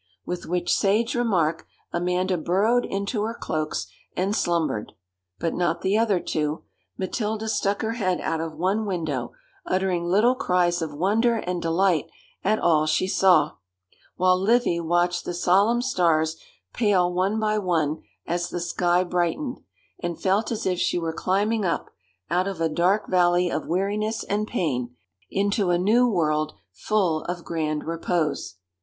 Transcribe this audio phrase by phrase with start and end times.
[0.25, 3.85] With which sage remark, Amanda burrowed into her cloaks
[4.17, 4.93] and slumbered.
[5.37, 6.63] But not the other two.
[6.97, 9.33] Matilda stuck her head out of one window,
[9.63, 12.09] uttering little cries of wonder and delight
[12.43, 13.51] at all she saw;
[14.15, 16.35] while Livy watched the solemn stars
[16.73, 19.61] pale one by one as the sky brightened,
[19.99, 21.91] and felt as if she were climbing up,
[22.27, 24.95] out of a dark valley of weariness and pain,
[25.29, 28.55] into a new world full of grand repose.